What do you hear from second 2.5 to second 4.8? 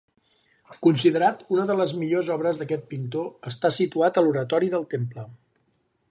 d'aquest pintor, està situat a l'oratori